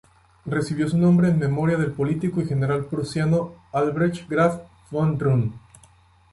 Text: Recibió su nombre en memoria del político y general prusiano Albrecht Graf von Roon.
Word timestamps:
Recibió 0.45 0.89
su 0.89 0.97
nombre 0.97 1.27
en 1.27 1.37
memoria 1.37 1.77
del 1.77 1.91
político 1.91 2.41
y 2.41 2.47
general 2.47 2.85
prusiano 2.87 3.53
Albrecht 3.71 4.27
Graf 4.27 4.63
von 4.89 5.19
Roon. 5.19 5.53